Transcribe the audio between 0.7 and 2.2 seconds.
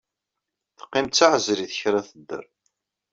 Teqqim d taɛeẓrit kra